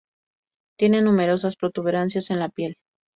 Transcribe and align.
Tiene 0.79 1.03
numerosas 1.03 1.55
protuberancias 1.55 2.31
en 2.31 2.39
la 2.39 2.49
piel. 2.49 2.75